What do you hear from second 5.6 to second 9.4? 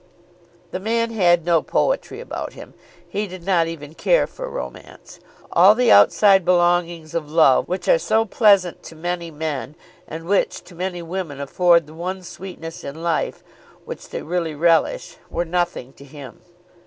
the outside belongings of love which are so pleasant to many